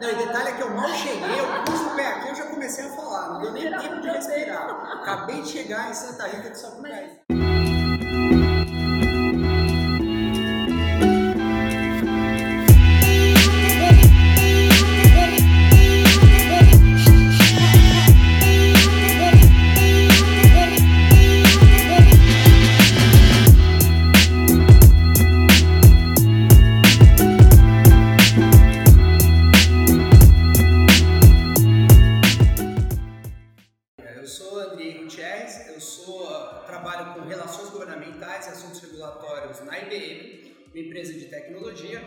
[0.00, 2.46] Não, e detalhe é que eu mal cheguei, eu pus o pé aqui, eu já
[2.46, 4.70] comecei a falar, não deu nem tempo de respirar.
[4.94, 7.29] Acabei de chegar em Santa Rita de Sapucaí.
[39.00, 42.02] Regulatórios na IBM, uma empresa de tecnologia,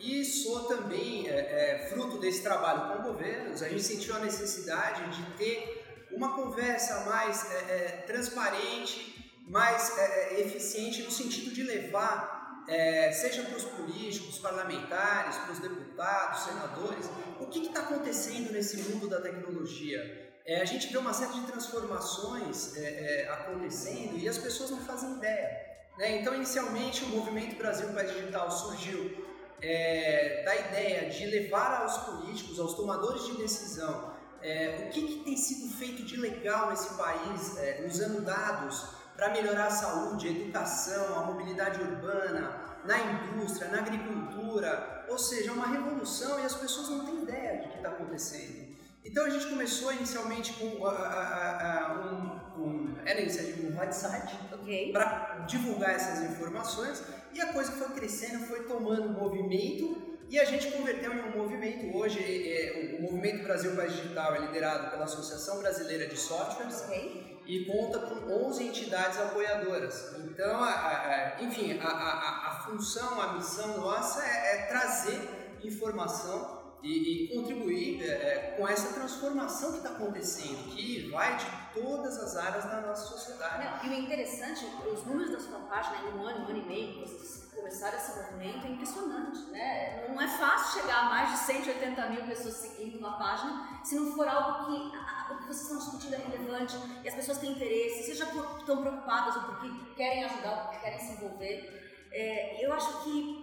[0.00, 3.62] e sou também é, é, fruto desse trabalho com governos.
[3.62, 10.34] A gente sentiu a necessidade de ter uma conversa mais é, é, transparente, mais é,
[10.34, 16.44] é, eficiente no sentido de levar, é, seja para os políticos, parlamentares, para os deputados,
[16.44, 17.06] senadores,
[17.40, 20.32] o que está acontecendo nesse mundo da tecnologia.
[20.44, 25.12] É, a gente vê uma série de transformações é, acontecendo e as pessoas não fazem
[25.12, 25.71] ideia.
[25.98, 26.20] Né?
[26.20, 29.26] Então, inicialmente, o Movimento Brasil País Digital surgiu
[29.60, 34.12] é, da ideia de levar aos políticos, aos tomadores de decisão,
[34.42, 39.30] é, o que, que, tem sido feito de legal nesse país, é, usando dados para
[39.30, 45.68] melhorar a saúde, a educação, a mobilidade urbana, na indústria, na agricultura, ou seja, uma
[45.68, 48.71] revolução e as pessoas não têm ideia do que está acontecendo.
[49.04, 54.38] Então a gente começou inicialmente com uh, uh, uh, um, um, era iniciativa um website
[54.52, 54.92] Ok.
[54.92, 57.02] para divulgar essas informações
[57.34, 61.94] e a coisa foi crescendo, foi tomando movimento e a gente converteu em um movimento.
[61.96, 67.42] Hoje é, o Movimento Brasil País Digital é liderado pela Associação Brasileira de Softwares Ok.
[67.44, 70.14] e conta com 11 entidades apoiadoras.
[70.20, 75.20] Então, a, a, enfim, a, a, função, a missão nossa é, é trazer
[75.62, 82.18] informação e, e contribuir é, com essa transformação que está acontecendo, que vai de todas
[82.18, 83.64] as áreas da nossa sociedade.
[83.64, 86.64] Não, e o interessante, os números da sua página, em um ano, um ano e
[86.66, 90.08] meio, vocês começaram esse movimento, é impressionante, né?
[90.08, 94.12] Não é fácil chegar a mais de 180 mil pessoas seguindo uma página se não
[94.12, 98.04] for algo que o que vocês estão discutindo é relevante e as pessoas têm interesse,
[98.04, 102.08] seja por, estão preocupadas ou porque querem ajudar, porque querem se envolver.
[102.10, 103.41] É, eu acho que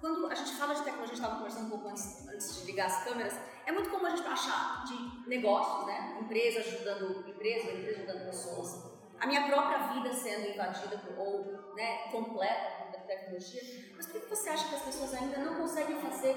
[0.00, 2.66] Quando a gente fala de tecnologia, a gente estava conversando um pouco antes, antes, de
[2.66, 3.34] ligar as câmeras,
[3.66, 6.18] é muito comum a gente achar de negócios, né?
[6.20, 8.98] Empresas ajudando empresas, empresas ajudando pessoas.
[9.18, 13.60] A minha própria vida sendo invadida por, ou né, completa da tecnologia.
[13.96, 16.36] Mas por que você acha que as pessoas ainda não conseguem fazer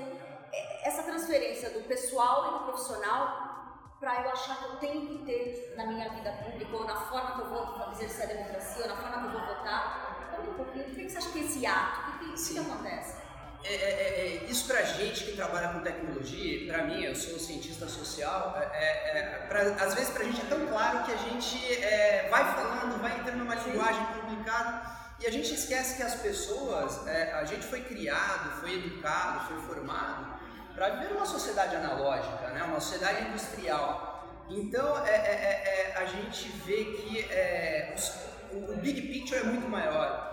[0.52, 3.52] é, essa transferência do pessoal e do profissional
[4.00, 7.36] para eu achar que eu tenho que ter na minha vida pública, ou na forma
[7.36, 10.32] que eu vou exercer a democracia, ou na forma que eu vou votar?
[10.36, 13.21] Conta um pouquinho, por que você acha que esse ato, o que, que, que acontece?
[13.64, 17.88] É, é, é, isso pra gente que trabalha com tecnologia, pra mim, eu sou cientista
[17.88, 22.28] social, é, é pra, às vezes pra gente é tão claro que a gente é,
[22.30, 27.44] vai falando, vai entrando numa linguagem complicada e a gente esquece que as pessoas, a
[27.46, 30.40] gente foi criado, foi educado, foi formado
[30.74, 32.64] para viver uma sociedade analógica, né?
[32.64, 34.48] uma sociedade industrial.
[34.50, 37.30] Então a gente vê que
[37.96, 38.12] os,
[38.52, 40.31] o big picture é muito maior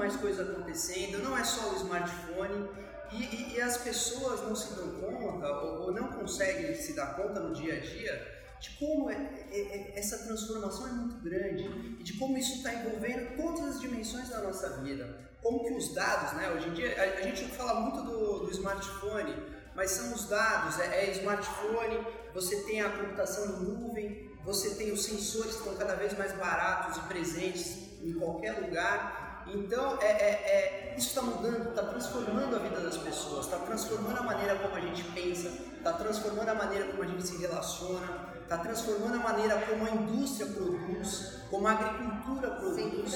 [0.00, 2.68] mais coisa acontecendo, não é só o smartphone.
[3.12, 7.16] E, e, e as pessoas não se dão conta ou, ou, não conseguem se dar
[7.16, 9.16] conta no dia a dia de como é,
[9.50, 11.64] é, é, essa transformação é muito grande
[11.98, 15.28] e de como isso está envolvendo todas as dimensões da nossa vida.
[15.42, 16.50] Como que os dados, né?
[16.50, 19.34] Hoje em dia a, a gente fala muito do, do, smartphone,
[19.74, 24.92] mas são os dados, é, é smartphone, você tem a computação em nuvem, você tem
[24.92, 29.29] os sensores que estão cada vez mais baratos e presentes em qualquer lugar.
[29.46, 34.18] Então, é, é, é isso está mudando, está transformando a vida das pessoas, está transformando
[34.18, 38.28] a maneira como a gente pensa, está transformando a maneira como a gente se relaciona,
[38.42, 43.14] está transformando a maneira como a indústria produz, como a agricultura produz.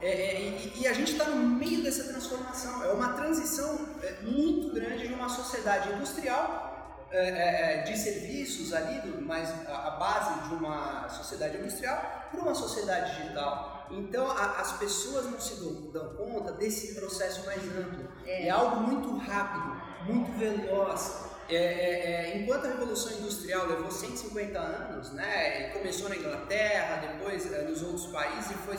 [0.00, 2.84] É, é, e, e, a gente está no meio dessa transformação.
[2.84, 6.74] É uma transição é, muito grande de uma sociedade industrial
[7.10, 13.73] é, de serviços ali, mas a, base de uma sociedade industrial, para uma sociedade digital.
[13.90, 18.08] Então a, as pessoas não se dão, dão, conta desse processo mais amplo.
[18.26, 21.24] É, é algo muito rápido, muito veloz.
[21.48, 27.52] É, é, é enquanto a Revolução Industrial levou 150 anos, né, começou na Inglaterra, depois
[27.52, 28.78] é, nos outros países e foi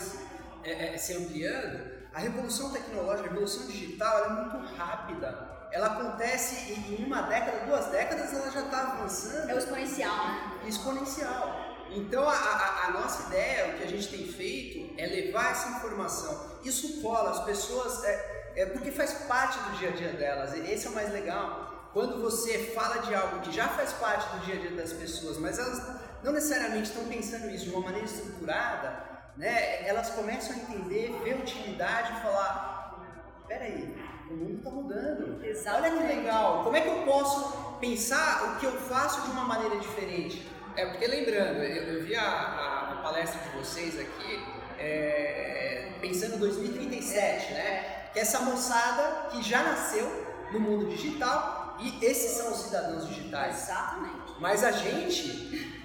[0.97, 7.23] se ampliando, a Revolução Tecnológica, a Revolução Digital é muito rápida ela acontece em uma
[7.23, 9.49] década, duas décadas, ela já está avançando.
[9.49, 10.61] É o exponencial, né?
[10.65, 11.64] Exponencial.
[11.95, 15.69] Então, a, a, a, nossa ideia, o que a gente tem feito, é levar essa
[15.69, 16.59] informação.
[16.63, 18.03] Isso cola, as pessoas.
[18.03, 20.53] É, é porque faz parte do dia a dia delas.
[20.53, 21.89] Esse é o mais legal.
[21.93, 25.37] Quando você fala de algo que já faz parte do dia a dia das pessoas,
[25.37, 25.81] mas elas
[26.23, 29.01] não necessariamente estão pensando isso de uma maneira estruturada,
[29.37, 29.87] né?
[29.87, 33.95] Elas começam a entender, ver utilidade e falar: peraí,
[34.29, 35.43] o mundo está mudando.
[35.43, 35.95] Exatamente.
[35.95, 36.63] Olha que legal.
[36.63, 40.54] Como é que eu posso pensar o que eu faço de uma maneira diferente?
[40.75, 44.43] É porque lembrando, eu, eu vi a, a, a, palestra de vocês aqui
[44.77, 48.09] é, pensando em 2037, né?
[48.11, 50.05] Que é essa moçada que já nasceu
[50.51, 53.63] no mundo digital e esses são os cidadãos digitais.
[53.63, 54.33] Exatamente.
[54.39, 55.81] Mas a gente,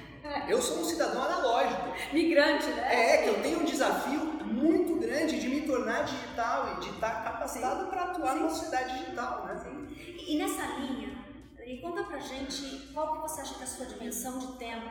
[0.48, 1.94] eu sou um cidadão analógico.
[2.12, 3.14] Migrante, né?
[3.14, 7.22] É, que eu tenho um desafio muito grande de me tornar digital e de estar
[7.22, 8.38] capacitado para atuar Sim.
[8.40, 9.60] numa sociedade digital, né?
[9.62, 9.86] Sim.
[10.26, 11.09] E nessa linha,
[11.70, 14.90] e conta pra gente qual que você acha que é a sua dimensão de tempo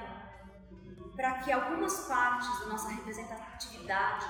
[1.14, 4.26] para que algumas partes da nossa representatividade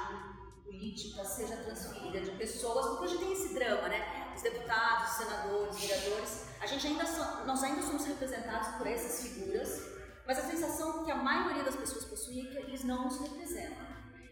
[0.66, 4.34] política seja transferida de pessoas, porque hoje tem esse drama, né?
[4.36, 9.84] Os deputados, senadores, vereadores, a gente ainda so, nós ainda somos representados por essas figuras,
[10.26, 13.86] mas a sensação que a maioria das pessoas possuem é que eles não nos representam.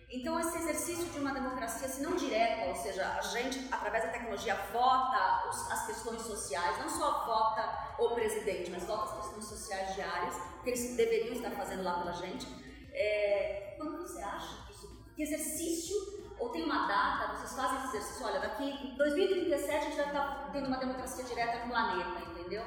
[0.10, 4.12] Então, esse exercício de uma democracia, se não direta, ou seja, a gente, através da
[4.12, 9.46] tecnologia, vota os, as questões sociais, não só vota o presidente, mas vota as questões
[9.46, 10.34] sociais diárias,
[10.64, 12.48] que eles deveriam estar fazendo lá pela gente.
[12.94, 15.98] É, quando você acha que isso, que exercício,
[16.40, 20.08] ou tem uma data, vocês fazem esse exercício, olha, daqui em 2037 a gente vai
[20.08, 22.64] estar tendo uma democracia direta no planeta, entendeu?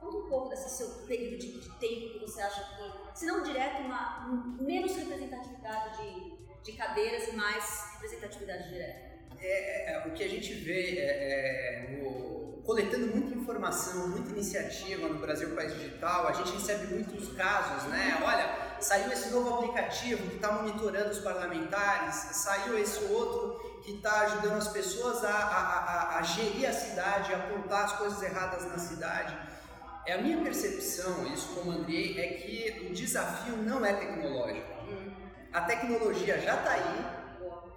[0.00, 3.42] Conta um pouco desse seu período de, de tempo que você acha que, se não
[3.42, 4.26] direto, uma,
[4.58, 9.08] menos representatividade de de cadeiras e mais representatividade direta.
[9.40, 14.30] É, é, é, o que a gente vê é, é, no, coletando muita informação, muita
[14.30, 18.20] iniciativa no Brasil País Digital, a gente recebe muitos casos, né?
[18.24, 24.22] Olha, saiu esse novo aplicativo que está monitorando os parlamentares, saiu esse outro que está
[24.22, 28.64] ajudando as pessoas a, a, a, a gerir a cidade, a apontar as coisas erradas
[28.66, 29.36] na cidade.
[30.04, 34.78] É a minha percepção, isso como Andrei, é que o desafio não é tecnológico
[35.52, 37.06] a tecnologia já está aí,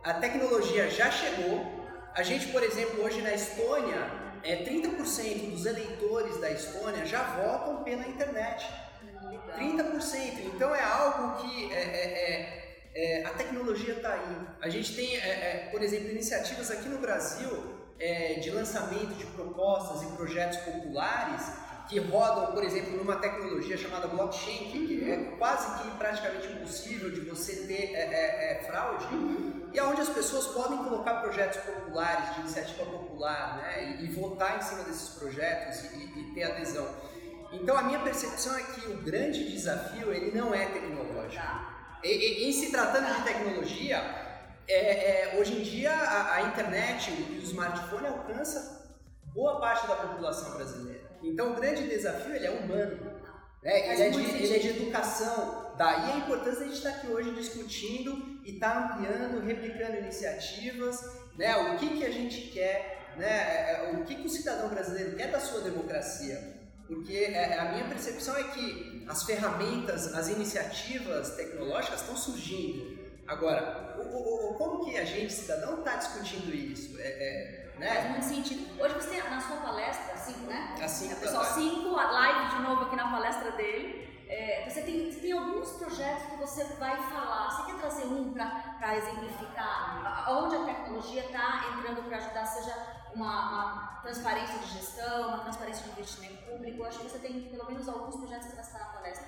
[0.03, 1.81] a tecnologia já chegou.
[2.13, 4.12] A gente, por exemplo, hoje na Estônia,
[4.44, 8.68] é 30% dos eleitores da Estônia já votam pela internet.
[9.57, 10.45] 30%.
[10.45, 14.47] Então é algo que é, é, é, é a tecnologia está aí.
[14.62, 17.81] A gente tem, é, por exemplo, iniciativas aqui no Brasil
[18.41, 21.44] de lançamento de propostas e projetos populares
[21.92, 27.20] que rodam, por exemplo, numa tecnologia chamada blockchain, que é quase que praticamente impossível de
[27.20, 29.06] você ter é, é, é, fraude,
[29.74, 34.58] e aonde as pessoas podem colocar projetos populares, de iniciativa popular, né, e, e votar
[34.58, 36.88] em cima desses projetos e, e, ter adesão.
[37.52, 41.44] Então, a minha percepção é que o grande desafio ele não é tecnológico.
[42.06, 43.98] E, em se tratando de tecnologia,
[44.66, 48.96] é, é, hoje em dia a, a internet e o smartphone alcança
[49.34, 51.11] boa parte da população brasileira.
[51.23, 53.12] Então o grande desafio ele é humano.
[53.63, 53.94] Né?
[53.94, 55.73] Ele, é de, ele é de educação.
[55.77, 59.97] Daí a importância de a gente estar aqui hoje discutindo e estar tá ampliando, replicando
[59.97, 61.00] iniciativas,
[61.38, 61.56] né?
[61.56, 63.27] o que, que a gente quer, né?
[63.27, 66.59] É, é, o que, que o cidadão brasileiro quer da sua democracia.
[66.88, 73.00] Porque é, a minha percepção é que as ferramentas, as iniciativas tecnológicas estão surgindo.
[73.27, 77.00] Agora, o, o, como que a gente, cidadão, está discutindo isso?
[77.00, 77.95] É, é, né?
[77.95, 78.81] Faz muito sentido.
[78.81, 80.75] Hoje você tem na sua palestra, 5, né?
[80.81, 81.16] A 5.
[81.16, 84.07] Pessoal, 5, a live de novo aqui na palestra dele.
[84.30, 87.50] É, você, tem, tem alguns projetos que você vai falar.
[87.50, 92.73] Você quer trazer um para exemplificar onde a tecnologia está entrando para ajudar, seja
[93.14, 96.78] uma, uma, transparência de gestão, uma transparência de investimento público?
[96.78, 99.28] Eu acho que você tem pelo menos alguns projetos vai estar na palestra.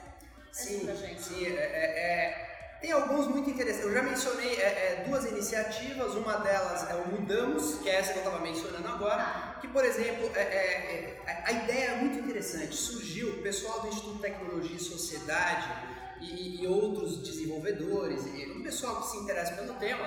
[0.51, 1.45] Sim, sim.
[1.47, 2.52] É, é, é
[2.83, 3.85] tem alguns muito interessantes.
[3.85, 8.11] Eu já mencionei é, é, duas iniciativas, uma delas é o Mudamos, que é essa
[8.11, 12.19] que eu estava mencionando agora, que, por exemplo, é, é, é, a ideia é muito
[12.19, 12.75] interessante.
[12.75, 15.65] Surgiu o pessoal do Instituto Tecnologia e Sociedade
[16.19, 20.05] e, e outros desenvolvedores, e o pessoal que se interessa pelo tema,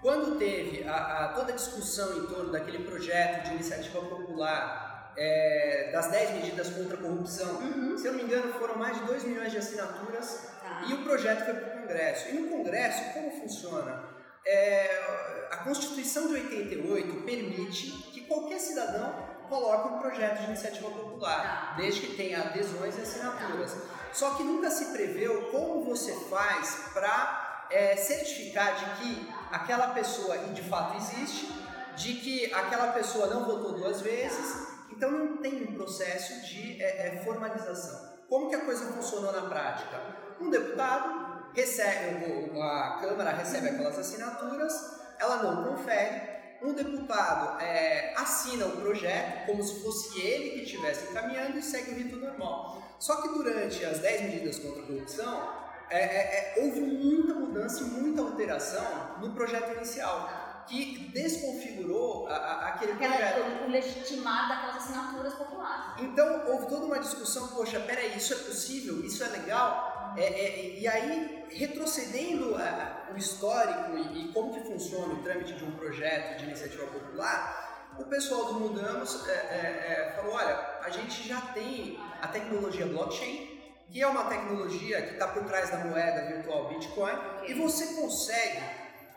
[0.00, 0.94] quando teve a,
[1.26, 4.83] a, toda a discussão em torno daquele projeto de iniciativa popular
[5.16, 7.96] é, das 10 medidas contra a corrupção, uhum.
[7.96, 10.48] se eu não me engano, foram mais de 2 milhões de assinaturas
[10.88, 12.28] e o projeto foi para o Congresso.
[12.28, 14.04] E no Congresso, como funciona?
[14.46, 21.70] É, a Constituição de 88 permite que qualquer cidadão coloque um projeto de iniciativa popular,
[21.70, 21.74] tá.
[21.76, 23.76] desde que tenha adesões e assinaturas.
[24.12, 30.36] Só que nunca se preveu como você faz para é, certificar de que aquela pessoa
[30.38, 31.48] de fato existe,
[31.96, 37.08] de que aquela pessoa não votou duas vezes, então não tem um processo de é,
[37.08, 38.14] é, formalização.
[38.28, 40.24] Como que a coisa funcionou na prática?
[40.40, 44.72] um deputado recebe, a Câmara recebe aquelas assinaturas,
[45.18, 51.10] ela não confere, um deputado é, assina o projeto como se fosse ele que estivesse
[51.10, 52.82] encaminhando e segue o rito normal.
[52.98, 55.52] Só que durante as 10 medidas contra a corrupção,
[55.90, 62.34] é, é, é, houve muita mudança e muita alteração no projeto inicial que desconfigurou a,
[62.34, 63.64] a, aquele Aquela, projeto.
[63.64, 66.02] O legitimar daquelas assinaturas populares.
[66.02, 70.78] Então houve toda uma discussão, poxa, peraí, isso é possível, isso é legal, é, é,
[70.78, 75.72] e aí retrocedendo a, o histórico e, e, como que funciona o trâmite de um
[75.72, 77.64] projeto de iniciativa popular,
[77.98, 82.86] o pessoal do Mudamos é, é, é, falou, olha, a gente já tem a tecnologia
[82.86, 83.54] blockchain,
[83.90, 87.16] que é uma tecnologia que está por trás da moeda virtual Bitcoin,
[87.46, 88.60] e você consegue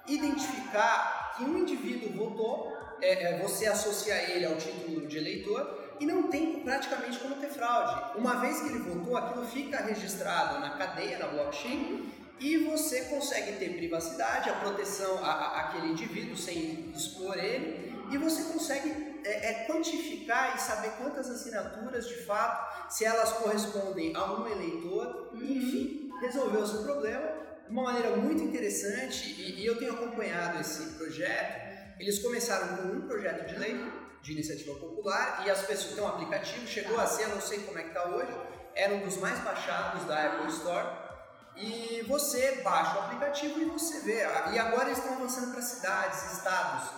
[0.07, 6.05] identificar que um indivíduo votou, é, é, você associa ele ao título de eleitor e
[6.05, 8.17] não tem praticamente como ter fraude.
[8.17, 13.53] Uma vez que ele votou, aquilo fica registrado na cadeia, na blockchain, e você consegue
[13.53, 19.49] ter privacidade, a proteção a, a, aquele indivíduo sem expor ele, e você consegue é,
[19.49, 26.09] é, quantificar e saber quantas assinaturas de fato, se elas correspondem a um eleitor, enfim,
[26.21, 27.36] resolveu o seu problema
[27.69, 33.01] uma maneira muito interessante, e, e, eu tenho acompanhado esse projeto, eles começaram com um
[33.01, 33.75] projeto de lei,
[34.21, 37.77] de iniciativa popular, e as pessoas têm um aplicativo, chegou a ser, não sei como
[37.77, 38.31] é que está hoje,
[38.75, 41.07] era um dos mais baixados da Apple Store,
[41.55, 44.19] e você baixa o aplicativo e você vê.
[44.53, 46.89] E agora eles estão avançando para cidades, estados.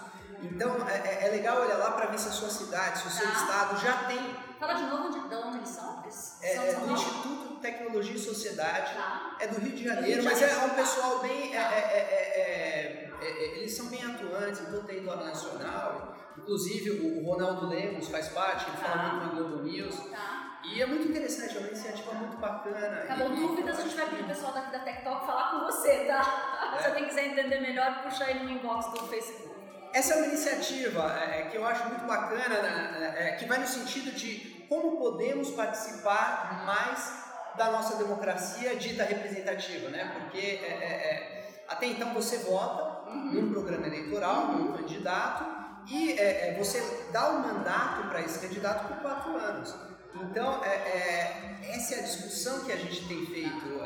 [0.43, 3.09] Então é, é, é legal olhar lá para ver se a sua cidade, se o
[3.09, 3.33] seu tá.
[3.33, 4.35] estado já tem.
[4.59, 6.03] Fala de novo de onde eles são?
[6.03, 9.37] Eles é, são é do Instituto Tecnologia e Sociedade, tá.
[9.39, 11.55] é do Rio de Janeiro, mas é um pessoal bem.
[11.55, 16.15] É, é, é, eles são bem atuantes em todo o território nacional.
[16.37, 18.83] Inclusive o, Ronaldo Lemos faz parte, ele tá.
[18.83, 19.95] fala muito no Globo News.
[20.09, 20.59] Tá.
[20.63, 23.05] E é muito interessante, é uma iniciativa muito bacana.
[23.07, 25.65] Tá bom, dúvidas a gente vai pedir o pessoal daqui da Tech Talk falar com
[25.65, 26.77] você, tá?
[26.81, 29.49] Se alguém quiser entender melhor, puxa ele no inbox do Facebook.
[29.93, 33.65] Essa é uma iniciativa é, que eu acho muito bacana, né, é, que vai no
[33.65, 40.11] sentido de como podemos participar mais da nossa democracia dita representativa, né?
[40.13, 43.31] Porque é, é, é, até então você vota uhum.
[43.33, 45.45] num programa eleitoral, num candidato,
[45.87, 49.75] e é, é, você dá o um mandato para esse candidato por quatro anos.
[50.21, 53.79] Então, é, essa é a discussão que a gente tem feito,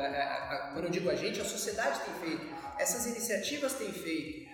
[0.73, 4.49] quando eu digo a gente, a sociedade tem feito, essas iniciativas têm feito.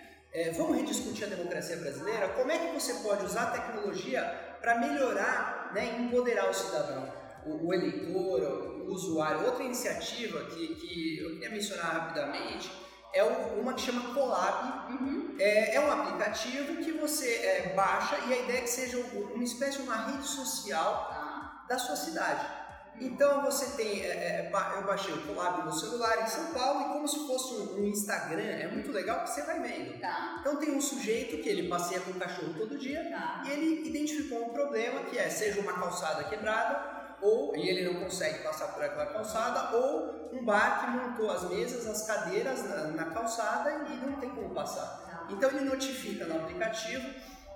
[0.57, 2.29] vamos rediscutir a democracia brasileira?
[2.29, 4.23] Como é que você pode usar a tecnologia
[4.59, 7.07] para melhorar né, e empoderar o cidadão?
[7.49, 8.41] O, o eleitor,
[8.87, 9.45] o usuário.
[9.45, 12.71] Outra iniciativa que, que eu queria mencionar rapidamente
[13.13, 14.91] é uma que chama Colab.
[14.91, 15.35] Uhum.
[15.39, 19.43] É, é, um aplicativo que você é, baixa e a ideia é que seja uma
[19.43, 22.59] espécie de uma rede social da sua cidade.
[23.01, 26.93] Então você tem, é, é, eu baixei o Colab no celular em São Paulo e
[26.93, 29.99] como se fosse um, um Instagram, é muito legal porque você vai vendo.
[30.01, 30.37] Tá.
[30.41, 33.43] Então tem um sujeito que ele passeia com o cachorro todo dia tá.
[33.45, 38.01] e ele identificou um problema que é seja uma calçada quebrada ou e ele não
[38.01, 42.83] consegue passar por aquela calçada, ou um bar que montou as mesas, as cadeiras na,
[42.87, 45.27] na calçada e não tem como passar.
[45.29, 47.07] Então ele notifica no aplicativo,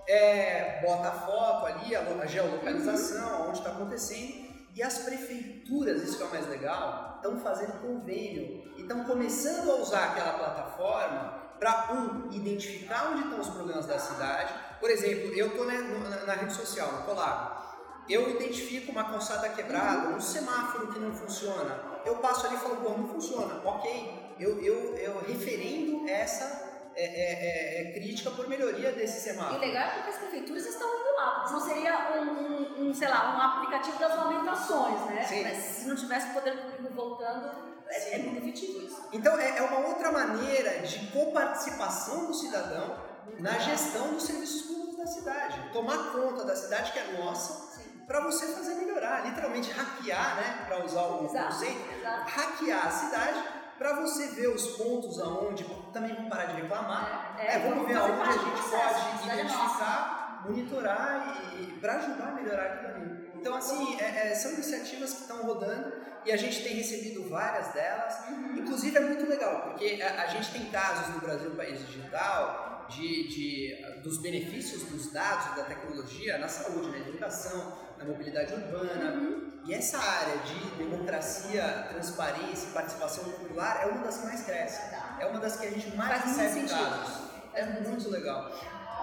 [0.08, 3.50] é, bota a foto ali, a, geolocalização, uhum.
[3.50, 8.74] onde está acontecendo, e as prefeituras, isso que é o mais legal, estão fazendo convênio
[8.76, 14.00] e estão começando a usar aquela plataforma para, um, identificar onde estão os problemas da
[14.00, 14.54] cidade.
[14.80, 15.80] Por exemplo, eu estou na,
[16.26, 17.63] na, rede social, no Colab
[18.10, 22.78] eu identifico uma calçada quebrada, um semáforo que não funciona, eu passo ali e falo,
[22.78, 28.92] pô, não funciona, ok, eu, eu, eu referendo essa é, é, é, crítica por melhoria
[28.92, 29.64] desse semáforo.
[29.64, 32.94] E legal é porque as prefeituras estão indo lá, porque senão seria um, um, um,
[32.94, 35.24] sei lá, um aplicativo das lamentações, né?
[35.24, 35.44] Sim.
[35.44, 37.52] Mas se não tivesse o poder público voltando,
[37.88, 39.02] é, é muito efetivo isso.
[39.12, 42.96] Então é, é uma outra maneira de coparticipação do cidadão
[43.40, 45.70] na gestão dos serviços públicos da cidade.
[45.72, 47.73] Tomar conta da cidade que é nossa
[48.08, 51.82] para você fazer melhorar, literalmente hackear, né, para usar o conceito,
[52.26, 53.44] hackear a cidade
[53.78, 57.88] para você ver os pontos aonde também vamos parar de reclamar, é, é, é vamos
[57.88, 63.32] ver aonde a gente pode identificar, monitorar e, e para ajudar a melhorar aquilo ali.
[63.36, 65.94] Então assim é, é, são iniciativas que estão rodando
[66.26, 68.30] e a gente tem recebido várias delas.
[68.30, 68.58] Uhum.
[68.58, 73.28] Inclusive é muito legal porque a, a gente tem casos no Brasil país digital de,
[73.28, 79.12] de, dos benefícios dos dados da tecnologia na saúde, na educação, na mobilidade urbana.
[79.12, 79.54] Uhum.
[79.66, 84.92] E essa área de democracia, transparência e participação popular é uma das que mais cresce.
[84.92, 85.18] Tá.
[85.20, 87.30] É uma das que a gente mais Faz recebe casos.
[87.54, 88.52] É muito legal.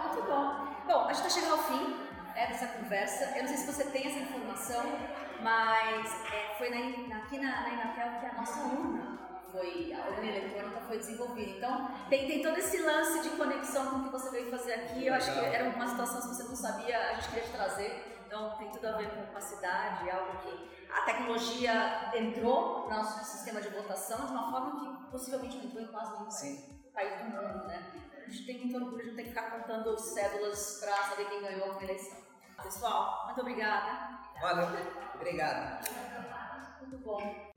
[0.04, 0.74] Muito bom.
[0.86, 1.96] Bom, a gente está chegando ao fim
[2.34, 3.32] né, dessa conversa.
[3.36, 4.84] Eu não sei se você tem essa informação,
[5.40, 9.18] mas é, foi na, aqui na, na Inatel que a nossa urna
[9.50, 11.50] foi a urna eletrônica foi desenvolvida.
[11.52, 15.06] Então, tem, tem todo esse lance de conexão com o que você veio fazer aqui.
[15.06, 18.19] Eu acho que era uma situação que você não sabia, a gente queria te trazer.
[18.30, 23.60] Então, tem tudo a ver com capacidade, algo que a tecnologia entrou no nosso sistema
[23.60, 26.80] de votação de uma forma que possivelmente não entrou em quase nenhum Sim.
[26.94, 27.90] país do mundo, né?
[28.24, 31.42] A gente tem muito orgulho de não ter que ficar contando cédulas para saber quem
[31.42, 32.18] ganhou a eleição.
[32.62, 34.20] Pessoal, muito obrigada.
[34.40, 34.68] Valeu,
[35.16, 35.88] obrigado.
[36.82, 37.50] Muito bom.